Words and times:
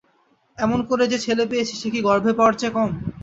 এমন 0.57 0.79
করে 0.89 1.05
যে 1.11 1.17
ছেলে 1.17 1.43
পেয়েছি 1.51 1.73
সে 1.75 1.87
কি 1.93 1.99
গর্ভে 2.07 2.31
পাওয়ার 2.37 2.53
চেয়ে 2.59 2.75
কম। 2.75 2.89